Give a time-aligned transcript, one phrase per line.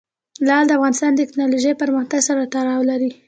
[0.47, 3.09] لعل د افغانستان د تکنالوژۍ پرمختګ سره تړاو لري.